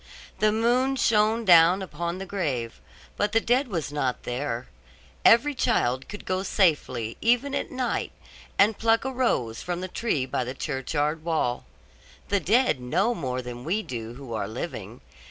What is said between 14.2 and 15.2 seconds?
are living.